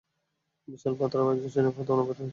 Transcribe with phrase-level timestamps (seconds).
[0.67, 2.29] বিশাল বাতরাও একজন সৈনিক হতে অনুপ্রাণিত হয়েছিলেন।